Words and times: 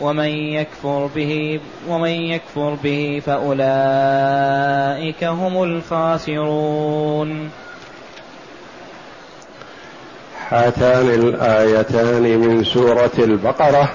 ومن 0.00 0.28
يكفر 0.28 1.10
به 1.14 1.60
ومن 1.88 2.10
يكفر 2.10 2.76
به 2.84 3.22
فأولئك 3.26 3.64
هم 5.24 5.62
الخاسرون. 5.62 7.50
هاتان 10.48 11.10
الآيتان 11.10 12.22
من 12.22 12.64
سورة 12.64 13.12
البقرة. 13.18 13.88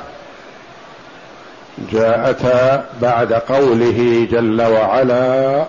جاءتا 1.91 2.85
بعد 3.01 3.33
قوله 3.33 4.27
جل 4.31 4.61
وعلا 4.61 5.65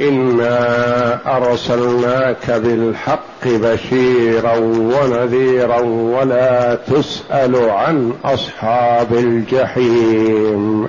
انا 0.00 1.36
ارسلناك 1.36 2.50
بالحق 2.50 3.44
بشيرا 3.44 4.56
ونذيرا 4.58 5.80
ولا 5.80 6.74
تسال 6.74 7.70
عن 7.70 8.12
اصحاب 8.24 9.12
الجحيم 9.12 10.88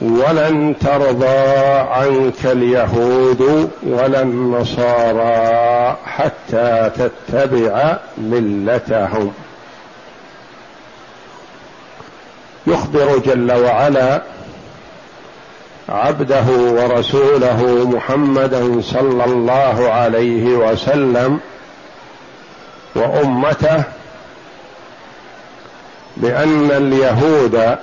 ولن 0.00 0.74
ترضى 0.80 1.38
عنك 1.90 2.44
اليهود 2.44 3.70
ولا 3.82 4.22
النصارى 4.22 5.96
حتى 6.06 6.90
تتبع 6.96 7.96
ملتهم. 8.18 9.32
يخبر 12.66 13.18
جل 13.18 13.52
وعلا 13.52 14.22
عبده 15.88 16.46
ورسوله 16.50 17.88
محمدا 17.88 18.80
صلى 18.80 19.24
الله 19.24 19.90
عليه 19.90 20.44
وسلم 20.44 21.40
وأمته 22.94 23.82
بأن 26.16 26.70
اليهود 26.70 27.76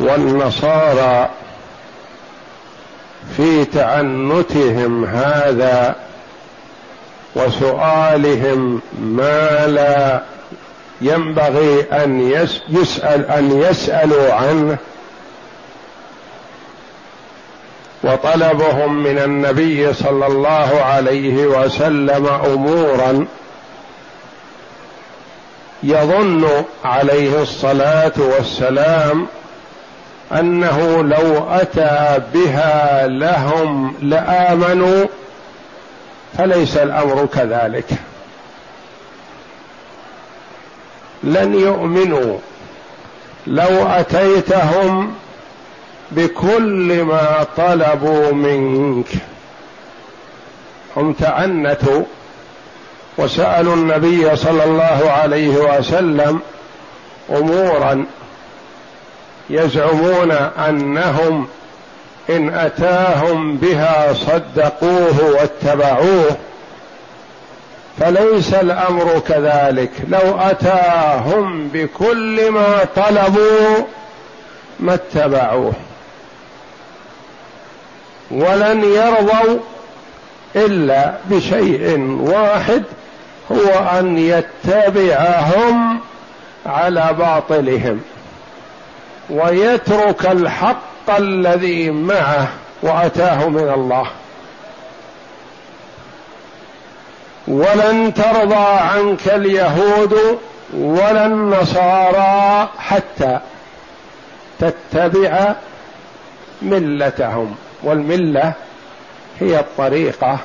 والنصارى 0.00 1.28
في 3.36 3.64
تعنتهم 3.64 5.04
هذا 5.04 5.96
وسؤالهم 7.34 8.80
ما 9.00 9.66
لا 9.66 10.22
ينبغي 11.00 11.82
أن 11.82 12.20
يسال 12.70 13.26
أن 13.26 13.60
يسألوا 13.60 14.32
عنه 14.32 14.76
وطلبهم 18.06 19.02
من 19.02 19.18
النبي 19.18 19.94
صلى 19.94 20.26
الله 20.26 20.82
عليه 20.82 21.46
وسلم 21.46 22.26
أمورا 22.26 23.26
يظن 25.82 26.64
عليه 26.84 27.42
الصلاة 27.42 28.12
والسلام 28.18 29.26
أنه 30.32 31.02
لو 31.02 31.48
أتى 31.50 32.22
بها 32.34 33.06
لهم 33.06 33.94
لآمنوا 34.02 35.06
فليس 36.38 36.76
الأمر 36.76 37.26
كذلك. 37.34 37.86
لن 41.22 41.54
يؤمنوا. 41.54 42.38
لو 43.46 43.86
أتيتهم 43.86 45.14
بكل 46.10 47.02
ما 47.02 47.46
طلبوا 47.56 48.32
منك. 48.32 49.08
هم 50.96 51.12
تعنتوا 51.12 52.02
وسألوا 53.18 53.74
النبي 53.74 54.36
صلى 54.36 54.64
الله 54.64 55.10
عليه 55.10 55.48
وسلم 55.48 56.40
أمورا 57.30 58.06
يزعمون 59.50 60.30
أنهم 60.68 61.48
إن 62.30 62.54
أتاهم 62.54 63.56
بها 63.56 64.12
صدقوه 64.12 65.30
واتبعوه 65.30 66.36
فليس 68.00 68.54
الأمر 68.54 69.18
كذلك. 69.28 69.90
لو 70.08 70.38
أتاهم 70.38 71.68
بكل 71.68 72.50
ما 72.50 72.84
طلبوا 72.96 73.84
ما 74.80 74.94
اتبعوه. 74.94 75.72
ولن 78.30 78.84
يرضوا 78.84 79.58
إلا 80.56 81.14
بشيء 81.30 82.00
واحد 82.20 82.82
هو 83.52 83.98
أن 83.98 84.18
يتبعهم 84.18 86.00
على 86.66 87.14
باطلهم 87.18 88.00
ويترك 89.30 90.26
الحق 90.26 91.10
الذي 91.18 91.90
معه 91.90 92.48
وأتاه 92.82 93.48
من 93.48 93.72
الله. 93.74 94.06
ولن 97.48 98.14
ترضى 98.14 98.66
عنك 98.78 99.28
اليهود 99.28 100.38
ولا 100.74 101.26
النصارى 101.26 102.68
حتى 102.78 103.38
تتبع 104.58 105.54
ملتهم. 106.62 107.54
والملة 107.82 108.52
هي 109.40 109.60
الطريقة 109.60 110.38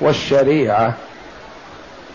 والشريعة 0.00 0.94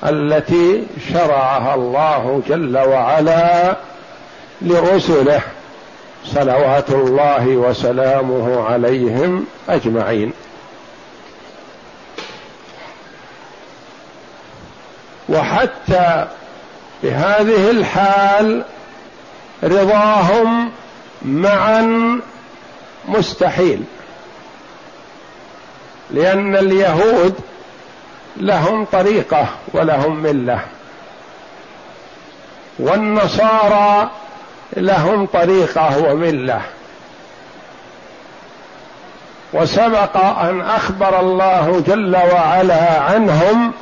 التي 0.04 0.88
شرعها 1.14 1.76
الله 1.76 2.42
جل 2.48 2.78
وعلا 2.78 3.76
لرسله 4.62 5.42
صلوات 6.26 6.90
الله 6.90 7.48
وسلامه 7.48 8.64
عليهم 8.64 9.46
أجمعين. 9.70 10.34
وحتى 15.30 16.28
بهذه 17.04 17.72
الحال 17.72 18.64
رضاهم 19.64 20.72
معا 21.22 22.20
مستحيل. 23.08 23.84
لأن 26.14 26.56
اليهود 26.56 27.36
لهم 28.38 28.86
طريقة 28.86 29.48
ولهم 29.74 30.24
ملة. 30.24 30.60
والنصارى 32.80 34.10
لهم 34.78 35.26
طريقة 35.26 36.04
وملة. 36.04 36.62
وسبق 39.54 40.18
أن 40.18 40.62
أخبر 40.62 41.20
الله 41.20 41.84
جل 41.88 42.16
وعلا 42.16 43.02
عنهم 43.02 43.74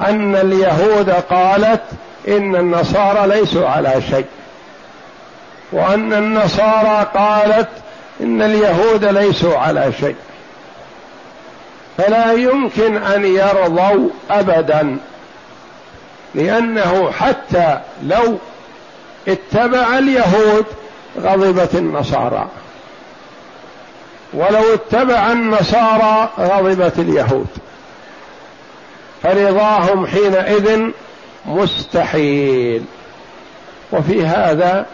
أن 0.00 0.36
اليهود 0.36 1.10
قالت 1.10 1.82
إن 2.28 2.56
النصارى 2.56 3.26
ليسوا 3.26 3.68
على 3.68 4.02
شيء. 4.10 4.26
وأن 5.72 6.12
النصارى 6.12 7.06
قالت 7.14 7.68
إن 8.20 8.42
اليهود 8.42 9.04
ليسوا 9.04 9.58
على 9.58 9.92
شيء. 10.00 10.16
فلا 11.98 12.32
يمكن 12.32 12.96
أن 12.96 13.24
يرضوا 13.24 14.08
ابدا 14.30 14.96
لأنه 16.34 17.10
حتى 17.10 17.80
لو 18.02 18.38
اتبع 19.28 19.98
اليهود 19.98 20.64
غضبت 21.20 21.74
النصارى. 21.74 22.48
ولو 24.32 24.74
اتبع 24.74 25.32
النصارى 25.32 26.30
غضبت 26.38 26.98
اليهود. 26.98 27.46
فرضاهم 29.22 30.06
حينئذ 30.06 30.90
مستحيل. 31.46 32.84
وفي 33.92 34.26
هذا 34.26 34.86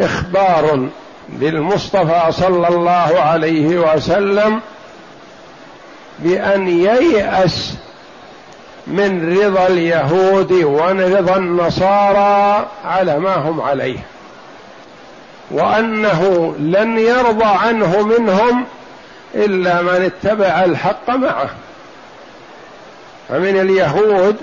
إخبار 0.00 0.88
للمصطفى 1.38 2.22
صلى 2.30 2.68
الله 2.68 3.20
عليه 3.20 3.94
وسلم 3.94 4.60
بأن 6.18 6.68
ييأس 6.68 7.74
من 8.86 9.38
رضا 9.38 9.66
اليهود 9.66 10.52
ورضا 10.52 11.36
النصارى 11.36 12.66
على 12.84 13.18
ما 13.18 13.34
هم 13.34 13.60
عليه. 13.60 13.98
وأنه 15.50 16.54
لن 16.58 16.98
يرضى 16.98 17.44
عنه 17.44 18.02
منهم 18.02 18.64
إلا 19.34 19.82
من 19.82 20.10
اتبع 20.12 20.64
الحق 20.64 21.10
معه. 21.10 21.50
فمن 23.28 23.60
اليهود 23.60 24.36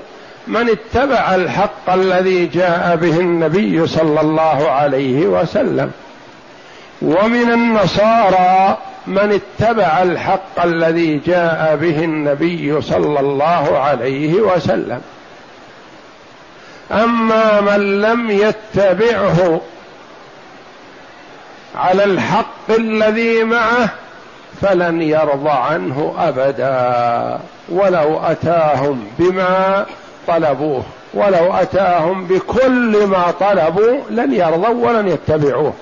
من 0.48 0.70
اتبع 0.70 1.36
الحق 1.36 1.90
الذي 1.94 2.46
جاء 2.46 2.96
به 2.96 3.20
النبي 3.20 3.88
صلى 3.88 4.22
الله 4.22 4.70
عليه 4.70 5.26
وسلم. 5.26 5.92
ومن 7.02 7.52
النصارى 7.52 8.78
من 9.08 9.42
اتبع 9.42 10.02
الحق 10.02 10.64
الذي 10.64 11.18
جاء 11.18 11.76
به 11.82 12.04
النبي 12.04 12.82
صلى 12.82 13.20
الله 13.20 13.78
عليه 13.78 14.34
وسلم. 14.34 15.02
أما 16.92 17.62
من 17.62 18.02
لم 18.02 18.30
يتبعه 18.30 19.62
على 21.76 22.04
الحق 22.04 22.70
الذي 22.70 23.44
معه 23.44 23.90
فلن 24.62 25.02
يرضى 25.02 25.50
عنه 25.50 26.16
أبدا. 26.18 27.40
ولو 27.70 28.20
أتاهم 28.20 29.08
بما 29.20 29.86
طلبوه 30.28 30.84
ولو 31.14 31.54
أتاهم 31.54 32.28
بكل 32.28 33.06
ما 33.06 33.32
طلبوا 33.40 33.98
لن 34.10 34.34
يرضوا 34.34 34.90
ولن 34.90 35.08
يتبعوه. 35.08 35.74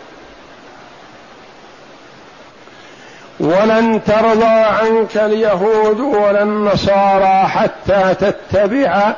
ولن 3.39 4.03
ترضى 4.03 4.45
عنك 4.45 5.17
اليهود 5.17 5.99
ولا 5.99 6.43
النصارى 6.43 7.47
حتى 7.47 8.15
تتبع 8.19 9.13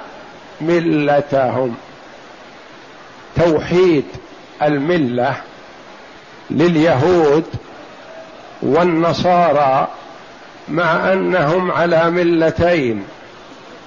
ملتهم. 0.62 1.76
توحيد 3.36 4.06
الملة 4.62 5.36
لليهود 6.50 7.46
والنصارى 8.62 9.88
مع 10.70 11.14
أنهم 11.14 11.72
على 11.72 12.10
ملتين 12.10 13.04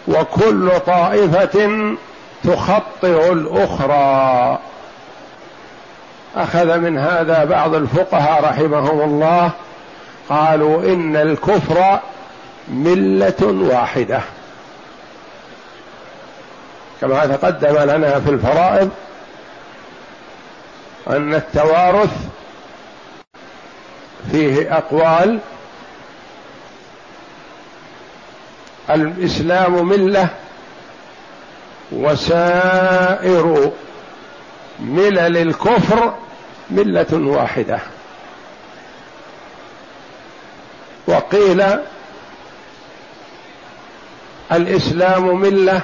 وكل 0.09 0.71
طائفة 0.87 1.95
تخطئ 2.45 3.33
الأخرى. 3.33 4.59
أخذ 6.37 6.79
من 6.79 6.99
هذا 6.99 7.45
بعض 7.45 7.75
الفقهاء 7.75 8.45
رحمهم 8.45 9.01
الله 9.01 9.51
قالوا 10.29 10.83
إن 10.83 11.17
الكفر 11.17 12.01
ملة 12.69 13.43
واحدة. 13.43 14.21
كما 17.01 17.27
تقدم 17.27 17.91
لنا 17.91 18.21
في 18.21 18.31
الفرائض 18.31 18.91
أن 21.11 21.35
التوارث 21.35 22.13
فيه 24.31 24.77
أقوال 24.77 25.39
الإسلام 28.91 29.89
ملة 29.89 30.29
وسائر 31.93 33.73
ملل 34.81 35.37
الكفر 35.37 36.15
ملة 36.71 37.07
واحدة. 37.13 37.79
وقيل 41.15 41.65
الإسلام 44.53 45.41
ملة 45.41 45.81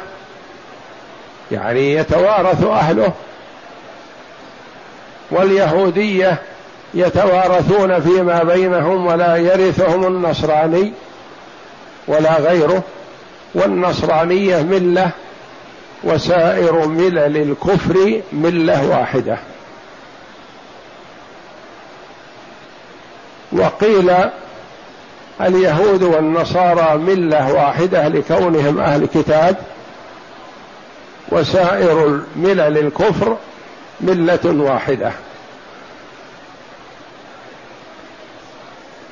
يعني 1.53 1.95
يتوارث 1.95 2.65
أهله 2.65 3.13
واليهودية 5.31 6.39
يتوارثون 6.95 8.01
فيما 8.01 8.43
بينهم 8.43 9.07
ولا 9.07 9.37
يرثهم 9.37 10.07
النصراني 10.07 10.93
ولا 12.09 12.39
غيره 12.39 12.83
والنصرانية 13.55 14.63
ملة 14.63 15.11
وسائر 16.05 16.87
ملل 16.87 17.37
الكفر 17.37 18.21
ملة 18.33 18.89
واحدة. 18.89 19.39
وقيل 23.53 24.13
اليهود 25.43 26.03
والنصارى 26.03 26.99
ملة 26.99 27.53
واحدة 27.53 28.09
لكونهم 28.09 28.79
أهل 28.79 29.07
كتاب 29.07 29.57
وسائر 31.29 32.21
ملل 32.37 32.79
الكفر 32.79 33.37
ملة 34.01 34.41
واحدة. 34.45 35.13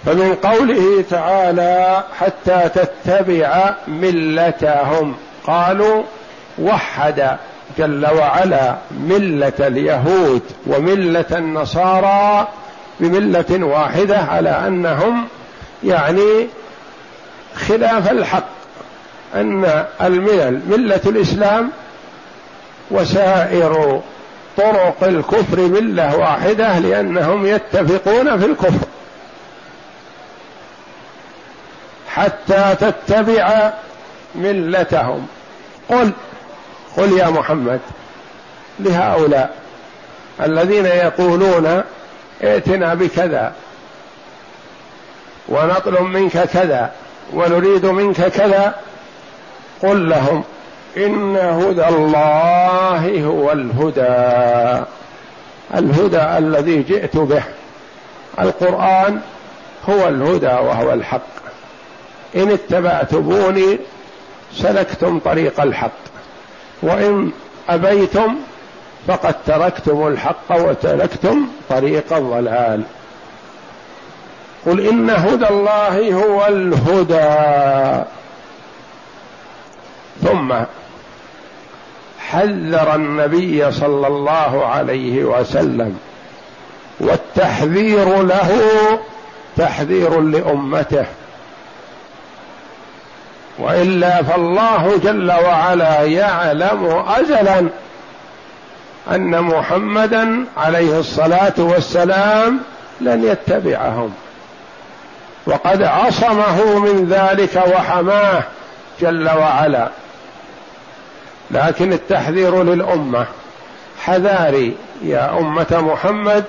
فمن 0.06 0.34
قوله 0.34 1.04
تعالى 1.10 2.04
حتى 2.18 2.68
تتبع 2.74 3.74
ملتهم 3.88 5.14
قالوا 5.46 6.02
وحد 6.58 7.36
جل 7.78 8.06
وعلا 8.06 8.76
ملة 8.90 9.52
اليهود 9.60 10.42
وملة 10.66 11.24
النصارى 11.32 12.48
بملة 13.00 13.64
واحدة 13.66 14.18
على 14.18 14.50
أنهم 14.50 15.28
يعني 15.84 16.48
خلاف 17.56 18.10
الحق 18.10 18.48
أن 19.34 19.84
الملل 20.00 20.60
ملة 20.68 21.00
الإسلام 21.06 21.70
وسائر 22.90 24.00
طرق 24.56 25.04
الكفر 25.04 25.60
ملة 25.60 26.16
واحدة 26.16 26.78
لأنهم 26.78 27.46
يتفقون 27.46 28.38
في 28.38 28.46
الكفر 28.46 28.86
حتى 32.08 32.76
تتبع 32.80 33.72
ملتهم. 34.34 35.26
قل 35.88 36.10
قل 36.96 37.12
يا 37.12 37.28
محمد 37.28 37.80
لهؤلاء 38.80 39.54
الذين 40.40 40.86
يقولون 40.86 41.82
ائتنا 42.42 42.94
بكذا. 42.94 43.52
ونطلب 45.48 46.02
منك 46.02 46.38
كذا 46.38 46.90
ونريد 47.34 47.86
منك 47.86 48.28
كذا. 48.28 48.74
قل 49.82 50.08
لهم 50.08 50.44
إن 50.96 51.36
هدى 51.36 51.88
الله 51.88 53.24
هو 53.24 53.52
الهدى. 53.52 54.84
الهدى 55.74 56.38
الذي 56.38 56.82
جئت 56.82 57.16
به. 57.16 57.42
القرآن 58.40 59.20
هو 59.88 60.08
الهدى 60.08 60.46
وهو 60.46 60.92
الحق. 60.92 61.20
إن 62.36 62.50
اتبعتموني 62.50 63.78
سلكتم 64.54 65.18
طريق 65.18 65.60
الحق. 65.60 65.90
وإن 66.82 67.30
أبيتم 67.68 68.36
فقد 69.06 69.34
تركتم 69.46 70.06
الحق 70.06 70.50
وتركتم 70.50 71.48
طريق 71.68 72.12
الضلال. 72.12 72.82
قل 74.66 74.86
إن 74.88 75.10
هدى 75.10 75.48
الله 75.48 76.14
هو 76.14 76.46
الهدى. 76.46 78.04
ثم 80.22 80.54
حذر 82.28 82.94
النبي 82.94 83.72
صلى 83.72 84.06
الله 84.06 84.66
عليه 84.66 85.24
وسلم 85.24 85.98
والتحذير 87.00 88.22
له 88.22 88.60
تحذير 89.56 90.20
لأمته. 90.20 91.06
وإلا 93.58 94.22
فالله 94.22 95.00
جل 95.04 95.32
وعلا 95.32 96.02
يعلم 96.02 97.04
ازلا 97.08 97.68
أن 99.10 99.42
محمدا 99.42 100.44
عليه 100.56 100.98
الصلاة 100.98 101.54
والسلام 101.58 102.60
لن 103.00 103.24
يتبعهم. 103.24 104.12
وقد 105.48 105.82
عصمه 105.82 106.78
من 106.78 107.08
ذلك 107.10 107.62
وحماه 107.74 108.42
جل 109.00 109.28
وعلا. 109.28 109.88
لكن 111.50 111.92
التحذير 111.92 112.62
للأمة. 112.62 113.26
حذاري 114.00 114.76
يا 115.02 115.38
أمة 115.38 115.66
محمد 115.70 116.44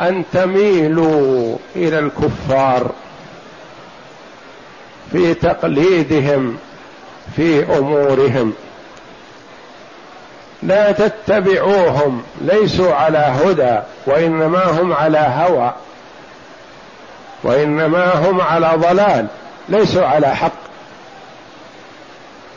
أن 0.00 0.24
تميلوا 0.32 1.56
إلى 1.76 1.98
الكفار 1.98 2.90
في 5.12 5.34
تقليدهم 5.34 6.56
في 7.36 7.78
أمورهم. 7.78 8.52
لا 10.62 10.92
تتبعوهم 10.92 12.22
ليسوا 12.40 12.94
على 12.94 13.18
هدى 13.18 13.78
وإنما 14.06 14.64
هم 14.64 14.92
على 14.92 15.18
هوى. 15.18 15.72
وإنما 17.44 18.14
هم 18.14 18.40
على 18.40 18.70
ضلال 18.74 19.26
ليسوا 19.68 20.06
على 20.06 20.36
حق. 20.36 20.52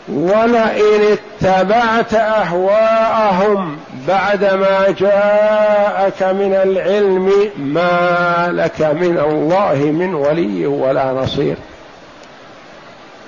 ولئن 0.10 1.18
اتبعت 1.42 2.14
أهواءهم 2.14 3.78
بعدما 4.08 4.96
جاءك 5.00 6.24
من 6.24 6.54
العلم 6.64 7.32
ما 7.58 8.50
لك 8.52 8.82
من 8.82 9.18
الله 9.18 9.76
من 9.76 10.14
ولي 10.16 10.66
ولا 10.66 11.12
نصير. 11.12 11.56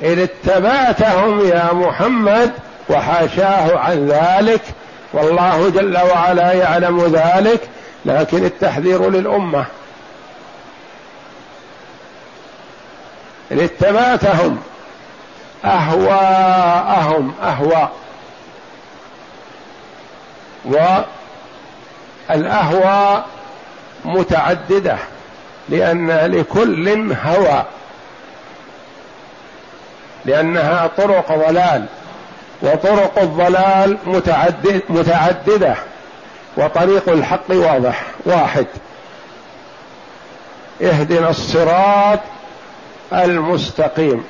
إن 0.04 0.20
اتبعتهم 0.20 1.48
يا 1.48 1.74
محمد 1.74 2.52
وحاشاه 2.90 3.78
عن 3.78 4.08
ذلك 4.08 4.62
والله 5.14 5.70
جل 5.70 5.98
وعلا 5.98 6.54
يعلم 6.54 7.06
ذلك 7.06 7.62
لكن 8.06 8.46
التحذير 8.46 9.10
للأمة. 9.10 9.66
إن 13.52 13.60
اتبعتهم 13.60 14.62
أهواءهم 15.66 17.34
أهواء. 17.44 17.92
والأهواء 22.30 23.26
متعددة 24.06 24.98
لأن 25.70 26.12
لكل 26.12 27.16
هوى 27.24 27.66
لأنها 30.26 30.88
طرق 30.88 31.48
ضلال 31.48 31.86
وطرق 32.62 33.20
الضلال 33.20 33.98
متعدد 34.06 34.82
متعددة 34.90 35.76
وطريق 36.58 37.10
الحق 37.10 37.50
واضح 37.50 38.04
واحد. 38.26 38.68
اهدنا 40.82 41.30
الصراط 41.30 42.20
المستقيم. 43.14 44.24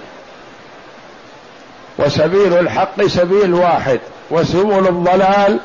وسبيل 2.00 2.53
الحق 2.53 3.05
سبيل 3.07 3.53
واحد 3.53 4.00
وسبل 4.29 4.88
الضلال 4.88 5.60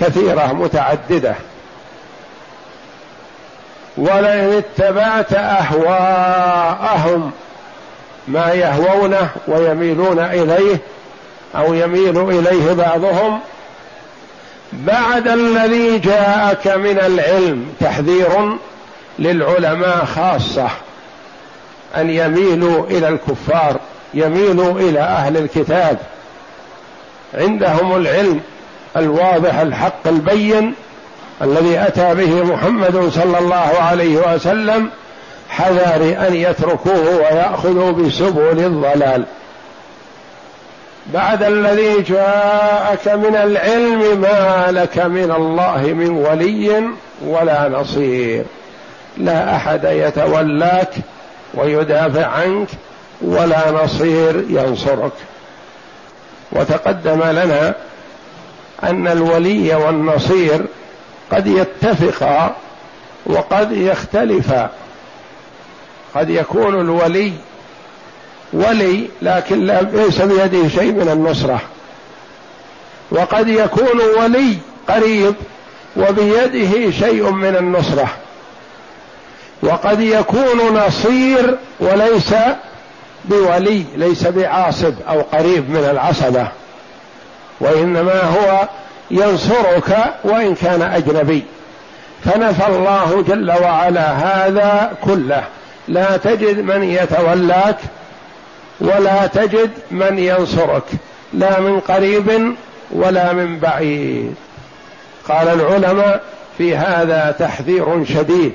كثيرة 0.00 0.52
متعددة. 0.52 1.34
ولئن 3.96 4.52
اتبعت 4.52 5.32
أهواءهم 5.32 7.30
ما 8.28 8.52
يهوونه 8.52 9.28
ويميلون 9.48 10.18
إليه 10.18 10.78
أو 11.56 11.74
يميل 11.74 12.30
إليه 12.30 12.72
بعضهم 12.72 13.40
بعد 14.72 15.28
الذي 15.28 15.98
جاءك 15.98 16.66
من 16.66 16.98
العلم 16.98 17.72
تحذير 17.80 18.56
للعلماء 19.18 20.04
خاصة. 20.04 20.68
أن 21.96 22.10
يميلوا 22.10 22.86
إلى 22.86 23.08
الكفار 23.08 23.76
يميلوا 24.14 24.80
إلى 24.80 25.00
أهل 25.00 25.36
الكتاب. 25.36 25.98
عندهم 27.34 27.96
العلم 27.96 28.40
الواضح 28.96 29.58
الحق 29.58 30.06
البين 30.06 30.74
الذي 31.42 31.78
أتى 31.78 32.14
به 32.14 32.44
محمد 32.44 33.08
صلى 33.08 33.38
الله 33.38 33.70
عليه 33.80 34.34
وسلم 34.34 34.90
حذر 35.48 36.26
أن 36.28 36.34
يتركوه 36.34 37.16
ويأخذوا 37.16 37.92
بسبل 37.92 38.58
الضلال. 38.58 39.24
بعد 41.14 41.42
الذي 41.42 42.02
جاءك 42.02 43.08
من 43.08 43.36
العلم 43.36 44.20
ما 44.20 44.66
لك 44.70 44.98
من 44.98 45.32
الله 45.36 45.82
من 45.82 46.10
ولي 46.10 46.82
ولا 47.26 47.68
نصير. 47.68 48.44
لا 49.16 49.56
أحد 49.56 49.84
يتولاك 49.84 50.90
ويدافع 51.56 52.26
عنك 52.26 52.68
ولا 53.20 53.70
نصير 53.70 54.44
ينصرك. 54.48 55.12
وتقدم 56.52 57.22
لنا 57.22 57.74
أن 58.82 59.08
الولي 59.08 59.74
والنصير 59.74 60.66
قد 61.32 61.46
يتفقا 61.46 62.56
وقد 63.26 63.72
يختلفا 63.72 64.70
قد 66.14 66.30
يكون 66.30 66.80
الولي 66.80 67.32
ولي 68.52 69.08
لكن 69.22 69.66
ليس 69.66 70.20
بيده 70.20 70.68
شيء 70.68 70.92
من 70.92 71.08
النصرة. 71.12 71.60
وقد 73.10 73.48
يكون 73.48 74.00
ولي 74.18 74.56
قريب 74.88 75.34
وبيده 75.96 76.90
شيء 76.90 77.30
من 77.30 77.56
النصرة. 77.56 78.08
وقد 79.66 80.00
يكون 80.00 80.58
نصير 80.86 81.56
وليس 81.80 82.34
بولي 83.24 83.84
ليس 83.96 84.26
بعاصب 84.26 84.94
أو 85.08 85.20
قريب 85.20 85.70
من 85.70 85.88
العصبة. 85.90 86.48
وإنما 87.60 88.22
هو 88.22 88.68
ينصرك 89.10 89.96
وإن 90.24 90.54
كان 90.54 90.82
أجنبي. 90.82 91.44
فنفى 92.24 92.66
الله 92.66 93.24
جل 93.28 93.52
وعلا 93.62 94.12
هذا 94.12 94.92
كله. 95.04 95.44
لا 95.88 96.16
تجد 96.16 96.58
من 96.58 96.82
يتولاك 96.82 97.76
ولا 98.80 99.26
تجد 99.26 99.70
من 99.90 100.18
ينصرك. 100.18 100.84
لا 101.32 101.60
من 101.60 101.80
قريب 101.80 102.54
ولا 102.90 103.32
من 103.32 103.58
بعيد. 103.58 104.34
قال 105.28 105.48
العلماء 105.48 106.20
في 106.58 106.76
هذا 106.76 107.34
تحذير 107.38 108.04
شديد. 108.04 108.52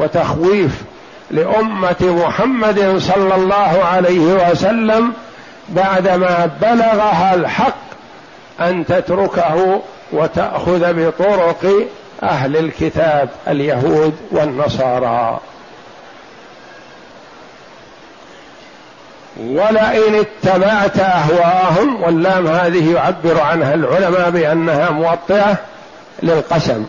وتخويف 0.00 0.82
لأمة 1.30 1.96
محمد 2.00 2.98
صلى 2.98 3.34
الله 3.34 3.84
عليه 3.84 4.50
وسلم 4.50 5.12
بعدما 5.68 6.50
بلغها 6.60 7.34
الحق 7.34 7.74
أن 8.60 8.86
تتركه 8.86 9.82
وتأخذ 10.12 10.92
بطرق 10.92 11.86
أهل 12.22 12.56
الكتاب 12.56 13.28
اليهود 13.48 14.14
والنصارى. 14.30 15.40
ولئن 19.40 20.14
اتبعت 20.14 20.98
أهواءهم 20.98 22.02
واللام 22.02 22.46
هذه 22.46 22.94
يعبر 22.94 23.40
عنها 23.40 23.74
العلماء 23.74 24.30
بأنها 24.30 24.90
موطئة 24.90 25.56
للقسم. 26.22 26.86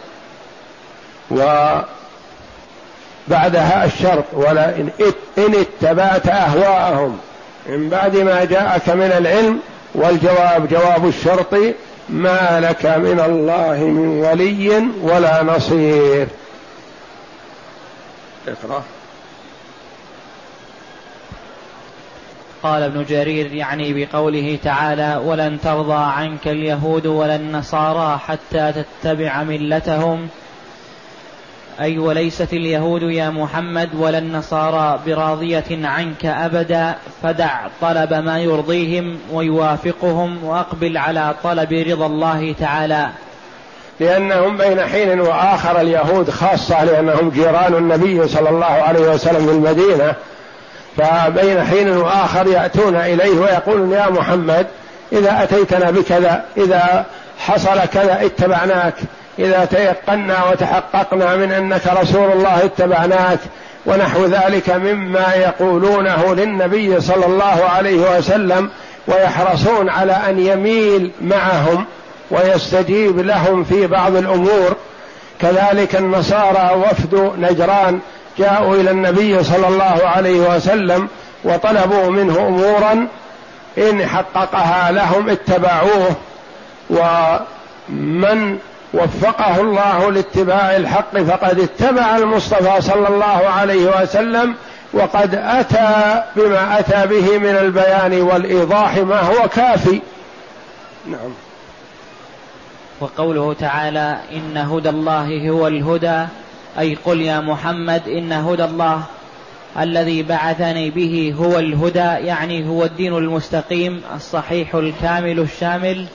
و 1.31 1.41
بعدها 3.27 3.85
الشرط 3.85 4.25
ولا 4.33 4.69
إن, 4.69 4.89
إن 5.37 5.55
اتبعت 5.55 6.27
أهواءهم. 6.27 7.19
من 7.69 7.89
بعد 7.89 8.17
ما 8.17 8.45
جاءك 8.45 8.89
من 8.89 9.11
العلم 9.17 9.59
والجواب 9.95 10.67
جواب 10.67 11.07
الشرط 11.07 11.53
ما 12.09 12.59
لك 12.59 12.85
من 12.85 13.19
الله 13.19 13.77
من 13.79 14.07
ولي 14.07 14.87
ولا 15.01 15.43
نصير. 15.43 16.27
اقرأ. 18.47 18.83
قال 22.63 22.83
ابن 22.83 23.05
جرير 23.09 23.53
يعني 23.53 23.93
بقوله 23.93 24.57
تعالى 24.63 25.21
ولن 25.25 25.59
ترضى 25.61 25.93
عنك 25.93 26.47
اليهود 26.47 27.07
ولا 27.07 27.35
النصارى 27.35 28.19
حتى 28.27 28.73
تتبع 29.03 29.43
ملتهم 29.43 30.27
أي 31.79 31.97
وليست 31.97 32.53
اليهود 32.53 33.01
يا 33.01 33.29
محمد 33.29 33.89
ولا 33.99 34.17
النصارى 34.17 34.99
براضية 35.07 35.63
عنك 35.71 36.25
أبدا 36.25 36.95
فدع 37.23 37.67
طلب 37.81 38.13
ما 38.13 38.39
يرضيهم 38.39 39.19
ويوافقهم 39.31 40.43
وأقبل 40.43 40.97
على 40.97 41.35
طلب 41.43 41.73
رضا 41.73 42.05
الله 42.05 42.55
تعالى. 42.59 43.09
لأنهم 43.99 44.57
بين 44.57 44.81
حين 44.81 45.21
وآخر 45.21 45.81
اليهود 45.81 46.29
خاصة 46.29 46.83
لأنهم 46.83 47.29
جيران 47.29 47.73
النبي 47.73 48.27
صلى 48.27 48.49
الله 48.49 48.65
عليه 48.65 49.09
وسلم 49.09 49.45
في 49.45 49.51
المدينة 49.51 50.13
فبين 50.97 51.63
حين 51.63 51.89
وآخر 51.89 52.47
يأتون 52.47 52.95
إليه 52.95 53.39
ويقولون 53.39 53.91
يا 53.91 54.09
محمد 54.09 54.67
إذا 55.13 55.43
أتيتنا 55.43 55.91
بكذا 55.91 56.43
إذا 56.57 57.05
حصل 57.39 57.79
كذا 57.93 58.25
اتبعناك 58.25 58.93
إذا 59.41 59.65
تيقنا 59.65 60.45
وتحققنا 60.51 61.35
من 61.35 61.51
أنك 61.51 61.81
رسول 62.01 62.31
الله 62.31 62.65
اتبعناك 62.65 63.39
ونحو 63.85 64.25
ذلك 64.25 64.69
مما 64.69 65.33
يقولونه 65.35 66.35
للنبي 66.35 67.01
صلى 67.01 67.25
الله 67.25 67.69
عليه 67.75 68.17
وسلم 68.17 68.69
ويحرصون 69.07 69.89
على 69.89 70.11
أن 70.11 70.39
يميل 70.39 71.11
معهم 71.21 71.85
ويستجيب 72.31 73.19
لهم 73.19 73.63
في 73.63 73.87
بعض 73.87 74.15
الأمور. 74.15 74.75
كذلك 75.39 75.95
النصارى 75.95 76.75
وفد 76.75 77.31
نجران 77.37 77.99
جاءوا 78.37 78.75
إلى 78.75 78.91
النبي 78.91 79.43
صلى 79.43 79.67
الله 79.67 80.01
عليه 80.03 80.55
وسلم 80.55 81.07
وطلبوا 81.43 82.09
منه 82.09 82.47
أمورا 82.47 83.07
إن 83.77 84.07
حققها 84.07 84.91
لهم 84.91 85.29
اتبعوه. 85.29 86.15
ومن 86.89 88.57
وفقه 88.93 89.61
الله 89.61 90.11
لاتباع 90.11 90.75
الحق 90.75 91.17
فقد 91.17 91.59
اتبع 91.59 92.17
المصطفى 92.17 92.81
صلى 92.81 93.07
الله 93.07 93.49
عليه 93.49 94.01
وسلم 94.01 94.55
وقد 94.93 95.35
أتى 95.35 96.23
بما 96.35 96.79
أتى 96.79 97.07
به 97.07 97.37
من 97.37 97.55
البيان 97.55 98.21
والإيضاح 98.21 98.97
ما 98.97 99.19
هو 99.21 99.47
كافي. 99.47 100.01
نعم. 101.07 101.33
وقوله 103.01 103.53
تعالى 103.53 104.17
إن 104.31 104.57
هدى 104.57 104.89
الله 104.89 105.49
هو 105.49 105.67
الهدى 105.67 106.25
أي 106.79 106.97
قل 107.05 107.21
يا 107.21 107.39
محمد 107.39 108.07
إن 108.07 108.31
هدى 108.31 108.63
الله 108.63 109.03
الذي 109.79 110.23
بعثني 110.23 110.89
به 110.89 111.35
هو 111.39 111.59
الهدى 111.59 112.27
يعني 112.27 112.69
هو 112.69 112.83
الدين 112.83 113.17
المستقيم 113.17 114.01
الصحيح 114.15 114.75
الكامل 114.75 115.39
الشامل. 115.39 116.05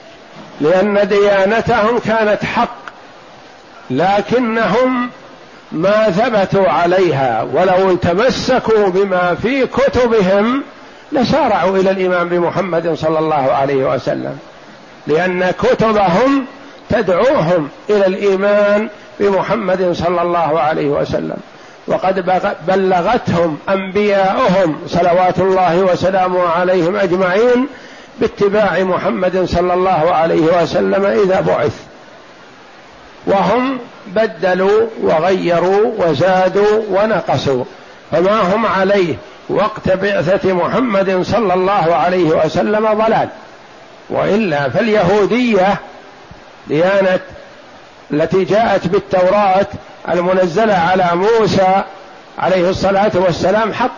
لأن 0.60 1.08
ديانتهم 1.08 1.98
كانت 1.98 2.44
حق 2.44 2.76
لكنهم 3.90 5.10
ما 5.72 6.10
ثبتوا 6.10 6.68
عليها 6.68 7.46
ولو 7.52 7.96
تمسكوا 7.96 8.88
بما 8.88 9.34
في 9.34 9.66
كتبهم 9.66 10.62
لسارعوا 11.12 11.76
إلى 11.76 11.90
الايمان 11.90 12.28
بمحمد 12.28 12.94
صلى 12.94 13.18
الله 13.18 13.52
عليه 13.52 13.94
وسلم 13.94 14.38
لأن 15.06 15.50
كتبهم 15.50 16.46
تدعوهم 16.90 17.68
إلى 17.90 18.06
الإيمان 18.06 18.88
بمحمد 19.20 19.92
صلى 19.92 20.22
الله 20.22 20.60
عليه 20.60 20.86
وسلم. 20.86 21.36
وقد 21.86 22.24
بلغتهم 22.66 23.58
أنبياؤهم 23.68 24.78
صلوات 24.86 25.38
الله 25.38 25.78
وسلامه 25.78 26.48
عليهم 26.48 26.96
أجمعين 26.96 27.66
باتباع 28.20 28.82
محمد 28.82 29.44
صلى 29.44 29.74
الله 29.74 30.14
عليه 30.14 30.62
وسلم 30.62 31.04
إذا 31.06 31.40
بعث. 31.40 31.80
وهم 33.26 33.78
بدلوا 34.06 34.86
وغيروا 35.02 35.92
وزادوا 35.98 36.82
ونقصوا. 36.90 37.64
فما 38.12 38.54
هم 38.54 38.66
عليه 38.66 39.14
وقت 39.48 39.88
بعثة 39.88 40.52
محمد 40.52 41.22
صلى 41.22 41.54
الله 41.54 41.94
عليه 41.94 42.44
وسلم 42.44 42.92
ضلال. 42.92 43.28
وإلا 44.10 44.68
فاليهودية 44.68 45.76
ديانة 46.68 47.20
التي 48.10 48.44
جاءت 48.44 48.86
بالتوراة 48.86 49.66
المنزلة 50.12 50.74
على 50.74 51.10
موسى 51.14 51.82
عليه 52.38 52.70
الصلاة 52.70 53.12
والسلام 53.14 53.72
حق 53.72 53.96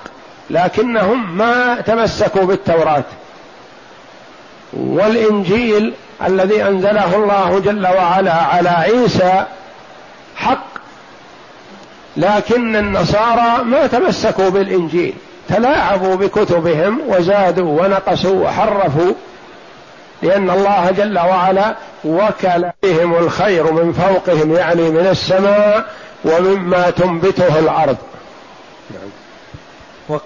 لكنهم 0.51 1.37
ما 1.39 1.81
تمسكوا 1.87 2.45
بالتوراة. 2.45 3.05
والإنجيل 4.73 5.95
الذي 6.27 6.63
أنزله 6.63 7.17
الله 7.17 7.59
جل 7.59 7.87
وعلا 7.87 8.33
على 8.35 8.69
عيسى 8.69 9.45
حق 10.37 10.69
لكن 12.17 12.77
النصارى 12.77 13.65
ما 13.65 13.87
تمسكوا 13.87 14.49
بالإنجيل 14.49 15.15
تلاعبوا 15.49 16.15
بكتبهم 16.17 17.01
وزادوا 17.09 17.83
ونقصوا 17.83 18.45
وحرفوا 18.45 19.13
لأن 20.23 20.51
الله 20.51 20.91
جل 20.91 21.19
وعلا 21.19 21.75
وكل 22.05 22.71
بهم 22.83 23.15
الخير 23.15 23.73
من 23.73 23.93
فوقهم 23.93 24.55
يعني 24.55 24.91
من 24.91 25.07
السماء 25.11 25.85
ومما 26.25 26.91
تنبته 26.91 27.59
الأرض. 27.59 27.97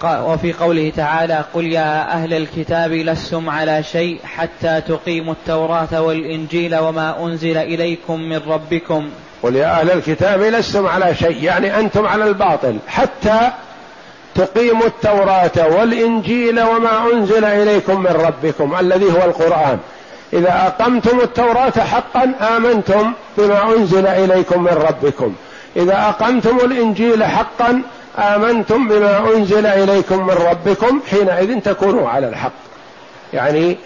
وفي 0.05 0.53
قوله 0.53 0.91
تعالى 0.95 1.43
قل 1.53 1.65
يا 1.65 2.11
أهل 2.11 2.33
الكتاب 2.33 2.91
لستم 2.91 3.49
على 3.49 3.83
شيء 3.83 4.19
حتى 4.23 4.81
تقيموا 4.81 5.33
التوراة 5.33 6.01
والإنجيل 6.01 6.75
وما 6.75 7.25
أنزل 7.25 7.57
إليكم 7.57 8.19
من 8.19 8.41
ربكم. 8.47 9.09
قل 9.43 9.55
يا 9.55 9.79
أهل 9.79 9.91
الكتاب 9.91 10.41
لستم 10.41 10.87
على 10.87 11.15
شيء 11.15 11.43
يعني 11.43 11.79
أنتم 11.79 12.07
على 12.07 12.23
الباطل 12.23 12.77
حتى 12.87 13.51
تقيموا 14.35 14.85
التوراة 14.85 15.67
والإنجيل 15.77 16.61
وما 16.61 17.11
أنزل 17.13 17.45
إليكم 17.45 17.99
من 17.99 18.11
ربكم 18.11 18.75
الذي 18.79 19.05
هو 19.05 19.23
القرآن. 19.25 19.79
إذا 20.33 20.51
أقمتم 20.51 21.19
التوراة 21.19 21.79
حقا 21.79 22.33
آمنتم 22.57 23.13
بما 23.37 23.75
أنزل 23.75 24.07
إليكم 24.07 24.63
من 24.63 24.71
ربكم. 24.71 25.35
إذا 25.75 25.97
أقمتم 26.09 26.57
الإنجيل 26.57 27.23
حقا 27.23 27.81
آمنتم 28.17 28.87
بما 28.87 29.35
أنزل 29.35 29.65
إليكم 29.65 30.27
من 30.27 30.33
ربكم 30.33 30.99
حينئذ 31.11 31.59
تكونوا 31.59 32.09
على 32.09 32.27
الحق. 32.27 32.51
يعني 33.33 33.77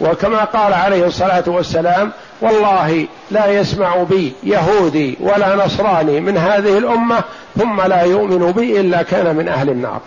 وكما 0.00 0.44
قال 0.44 0.74
عليه 0.74 1.06
الصلاة 1.06 1.44
والسلام 1.46 2.12
والله 2.40 3.06
لا 3.30 3.46
يسمع 3.46 3.96
بي 4.02 4.32
يهودي 4.42 5.16
ولا 5.20 5.66
نصراني 5.66 6.20
من 6.20 6.38
هذه 6.38 6.78
الأمة 6.78 7.20
ثم 7.58 7.80
لا 7.80 8.02
يؤمن 8.02 8.52
بي 8.52 8.80
إلا 8.80 9.02
كان 9.02 9.36
من 9.36 9.48
أهل 9.48 9.70
النار. 9.70 10.00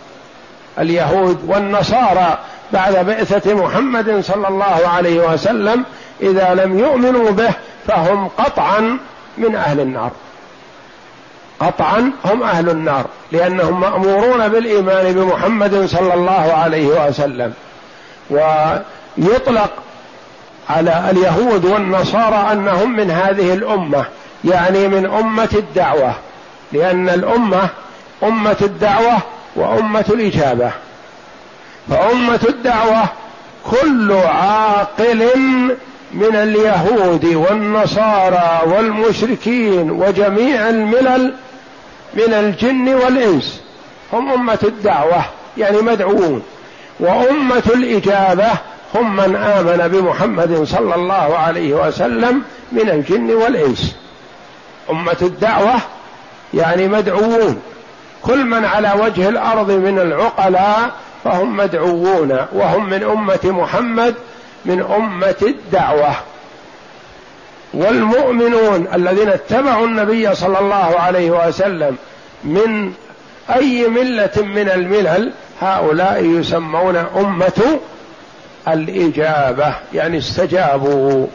اليهود 0.80 1.40
والنصارى 1.48 2.38
بعد 2.74 3.06
بعثة 3.06 3.54
محمد 3.54 4.22
صلى 4.22 4.48
الله 4.48 4.88
عليه 4.88 5.34
وسلم 5.34 5.86
إذا 6.22 6.54
لم 6.54 6.80
يؤمنوا 6.80 7.32
به 7.32 7.50
فهم 7.88 8.28
قطعا 8.28 8.98
من 9.38 9.56
أهل 9.56 9.80
النار. 9.80 10.12
قطعا 11.60 12.12
هم 12.26 12.44
أهل 12.44 12.70
النار 12.70 13.06
لأنهم 13.32 13.80
مأمورون 13.82 14.48
بالإيمان 14.48 15.14
بمحمد 15.14 15.86
صلى 15.86 16.14
الله 16.14 16.54
عليه 16.54 17.08
وسلم. 17.08 17.54
ويطلق 18.30 19.72
على 20.70 21.10
اليهود 21.10 21.66
والنصارى 21.66 22.52
أنهم 22.52 22.96
من 22.96 23.12
هذه 23.12 23.54
الأمة 23.54 24.06
يعني 24.46 24.88
من 24.88 25.06
أمة 25.06 25.50
الدعوة 25.54 26.14
لأن 26.72 27.10
الأمة 27.10 27.70
أمة 28.24 28.58
الدعوة 28.62 29.18
وأمة 29.56 30.06
الإجابة. 30.10 30.72
فأمة 31.90 32.40
الدعوة 32.50 33.04
كل 33.72 34.14
عاقل 34.14 35.28
من 36.14 36.36
اليهود 36.36 37.26
والنصارى 37.26 38.62
والمشركين 38.66 39.92
وجميع 39.92 40.70
الملل 40.70 41.34
من 42.14 42.34
الجن 42.34 42.96
والإنس. 42.96 43.62
هم 44.14 44.32
أمة 44.32 44.60
الدعوة 44.64 45.26
يعني 45.58 45.78
مدعوون. 45.82 46.44
وأمة 47.00 47.64
الإجابة 47.76 48.50
هم 48.96 49.16
من 49.16 49.36
آمن 49.36 49.88
بمحمد 49.88 50.64
صلى 50.64 50.96
الله 50.96 51.38
عليه 51.38 51.74
وسلم 51.74 52.42
من 52.72 52.90
الجن 52.90 53.34
والإنس. 53.34 53.96
أمة 54.90 55.18
الدعوة 55.22 55.76
يعني 56.54 56.88
مدعوون. 56.88 57.62
كل 58.24 58.46
من 58.46 58.66
على 58.66 58.94
وجه 59.00 59.30
الأرض 59.30 59.72
من 59.72 60.00
العقلاء 60.00 60.92
فهم 61.24 61.58
مدعوون 61.58 62.38
وهم 62.52 62.90
من 62.90 63.04
أمة 63.04 63.40
محمد 63.44 64.16
من 64.66 64.82
أمة 64.82 65.36
الدعوة. 65.42 66.16
والمؤمنون 67.74 68.88
الذين 68.94 69.30
اتبعوا 69.30 69.88
النبي 69.88 70.36
صلى 70.36 70.60
الله 70.60 71.00
عليه 71.00 71.48
وسلم 71.48 71.98
من 72.44 72.94
أي 73.56 73.88
ملة 73.88 74.32
من 74.38 74.70
الملل 74.70 75.34
هؤلاء 75.62 76.24
يسمون 76.26 76.96
أمة 76.96 77.80
الإجابة 78.68 79.74
يعني 79.94 80.18
استجابوا. 80.18 81.28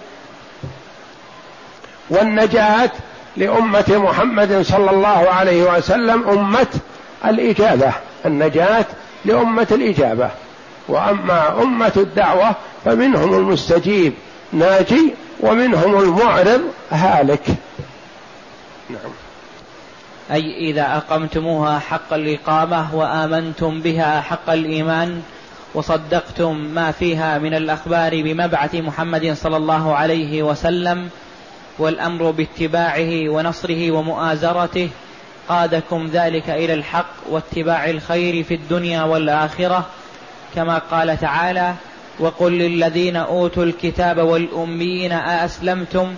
والنجاة 2.11 2.91
لأمة 3.37 3.85
محمد 3.89 4.63
صلى 4.63 4.91
الله 4.91 5.29
عليه 5.31 5.77
وسلم 5.77 6.29
أمة 6.29 6.67
الإجابة. 7.25 7.93
النجاة 8.27 8.85
لأمة 9.25 9.67
الإجابة. 9.71 10.31
وأما 10.89 11.63
أمة 11.63 11.93
الدعوة 11.97 12.51
فمنهم 12.85 13.35
المستجيب. 13.35 14.13
ناجي 14.53 15.15
ومنهم 15.41 16.01
المعرض 16.01 16.61
هالك. 16.91 17.47
نعم. 18.91 19.13
أي 20.33 20.71
إذا 20.71 20.97
أقمتموها 20.97 21.79
حق 21.79 22.13
الإقامة 22.13 22.95
وآمنتم 22.95 23.81
بها 23.81 24.21
حق 24.21 24.51
الإيمان 24.51 25.23
وصدقتم 25.75 26.57
ما 26.57 26.93
فيها 26.93 27.39
من 27.39 27.55
الأخبار 27.55 28.23
بمبعث 28.23 28.75
محمد 28.75 29.33
صلى 29.33 29.57
الله 29.57 29.97
عليه 29.97 30.43
وسلم 30.43 31.09
والأمر 31.79 32.31
باتباعه 32.31 33.29
ونصره 33.29 33.91
ومؤازرته 33.91 34.89
قادكم 35.49 36.11
ذلك 36.13 36.51
إلى 36.51 36.75
الحق 36.75 37.15
واتباع 37.31 37.91
الخير 37.91 38.45
في 38.45 38.55
الدنيا 38.55 39.03
والآخرة 39.03 39.87
كما 40.55 40.79
قال 40.79 41.21
تعالى 41.21 41.75
وقل 42.23 42.53
للذين 42.53 43.17
أوتوا 43.17 43.65
الكتاب 43.65 44.19
والأميين 44.19 45.13
أأسلمتم؟ 45.13 46.15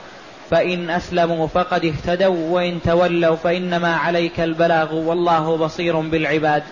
فإن 0.50 0.90
أسلموا 0.90 1.46
فقد 1.46 1.84
اهتدوا 1.84 2.50
وإن 2.50 2.82
تولوا 2.82 3.36
فإنما 3.36 3.96
عليك 3.96 4.40
البلاغ 4.40 4.94
والله 4.94 5.56
بصير 5.56 6.00
بالعباد. 6.00 6.62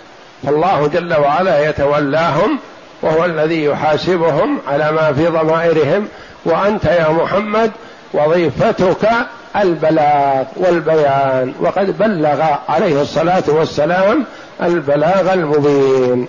فالله 0.42 0.86
جل 0.86 1.14
وعلا 1.14 1.68
يتولاهم 1.68 2.58
وهو 3.02 3.24
الذي 3.24 3.64
يحاسبهم 3.64 4.58
على 4.68 4.92
ما 4.92 5.12
في 5.12 5.26
ضمائرهم. 5.26 6.08
وأنت 6.44 6.84
يا 6.84 7.08
محمد 7.08 7.70
وظيفتك 8.14 9.08
البلاغ 9.56 10.44
والبيان 10.56 11.54
وقد 11.60 11.98
بلغ 11.98 12.42
عليه 12.68 13.02
الصلاة 13.02 13.44
والسلام 13.48 14.24
البلاغ 14.62 15.32
المبين. 15.32 16.28